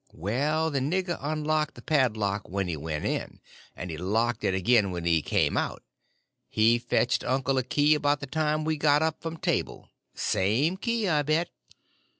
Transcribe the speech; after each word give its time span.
"Well, 0.15 0.71
the 0.71 0.79
nigger 0.79 1.19
unlocked 1.21 1.75
the 1.75 1.83
padlock 1.83 2.49
when 2.49 2.67
he 2.67 2.75
went 2.75 3.05
in, 3.05 3.39
and 3.75 3.91
he 3.91 3.97
locked 3.97 4.43
it 4.43 4.55
again 4.55 4.89
when 4.89 5.05
he 5.05 5.21
came 5.21 5.55
out. 5.55 5.83
He 6.49 6.79
fetched 6.79 7.23
uncle 7.23 7.59
a 7.59 7.63
key 7.63 7.93
about 7.93 8.19
the 8.19 8.25
time 8.25 8.63
we 8.65 8.77
got 8.77 9.03
up 9.03 9.21
from 9.21 9.37
table—same 9.37 10.77
key, 10.77 11.07
I 11.07 11.21
bet. 11.21 11.51